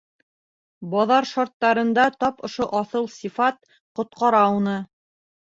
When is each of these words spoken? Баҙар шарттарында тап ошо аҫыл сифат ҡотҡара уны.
Баҙар 0.93 1.27
шарттарында 1.31 2.05
тап 2.23 2.41
ошо 2.49 2.69
аҫыл 2.81 3.05
сифат 3.19 3.63
ҡотҡара 4.01 4.45
уны. 4.59 4.79